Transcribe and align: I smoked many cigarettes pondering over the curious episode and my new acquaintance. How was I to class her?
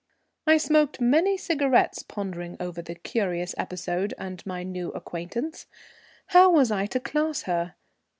I 0.47 0.57
smoked 0.57 0.99
many 0.99 1.37
cigarettes 1.37 2.01
pondering 2.01 2.57
over 2.59 2.81
the 2.81 2.95
curious 2.95 3.53
episode 3.55 4.15
and 4.17 4.43
my 4.47 4.63
new 4.63 4.89
acquaintance. 4.93 5.67
How 6.29 6.49
was 6.49 6.71
I 6.71 6.87
to 6.87 6.99
class 6.99 7.43
her? 7.43 7.75